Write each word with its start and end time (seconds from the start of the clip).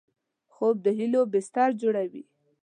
خوب 0.53 0.75
د 0.85 0.87
هیلو 0.97 1.21
بستر 1.33 1.69
جوړوي 1.81 2.23